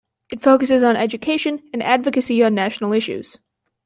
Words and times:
It 0.31 0.41
focuses 0.41 0.81
on 0.81 0.95
education 0.97 1.61
and 1.73 1.83
advocacy 1.83 2.41
on 2.41 2.55
national 2.55 2.91
issues. 2.91 3.37